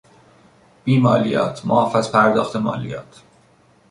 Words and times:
بیمالیات، 0.83 1.65
معاف 1.65 1.95
از 1.95 2.11
پرداخت 2.11 2.55
مالیات 2.55 3.21